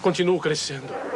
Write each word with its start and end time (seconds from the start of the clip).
continuo 0.00 0.38
crescendo. 0.38 1.09